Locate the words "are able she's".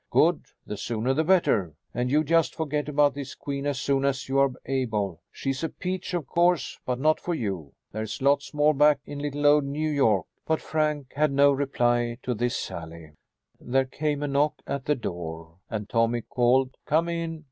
4.39-5.63